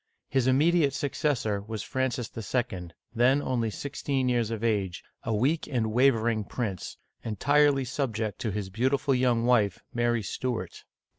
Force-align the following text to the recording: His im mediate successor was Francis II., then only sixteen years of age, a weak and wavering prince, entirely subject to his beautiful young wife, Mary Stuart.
His 0.29 0.47
im 0.47 0.57
mediate 0.57 0.95
successor 0.95 1.61
was 1.61 1.83
Francis 1.83 2.31
II., 2.35 2.87
then 3.13 3.39
only 3.39 3.69
sixteen 3.69 4.29
years 4.29 4.49
of 4.49 4.63
age, 4.63 5.03
a 5.21 5.31
weak 5.31 5.67
and 5.67 5.91
wavering 5.93 6.43
prince, 6.43 6.97
entirely 7.23 7.85
subject 7.85 8.39
to 8.39 8.49
his 8.49 8.71
beautiful 8.71 9.13
young 9.13 9.45
wife, 9.45 9.83
Mary 9.93 10.23
Stuart. 10.23 10.85